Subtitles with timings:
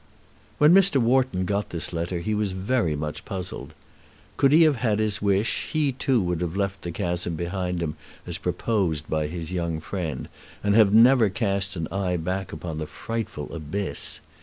[0.57, 0.97] When Mr.
[0.97, 3.75] Wharton got this letter he was very much puzzled.
[4.35, 7.95] Could he have had his wish, he too would have left the chasm behind him
[8.25, 10.27] as proposed by his young friend,
[10.63, 14.21] and have never cast an eye back upon the frightful abyss.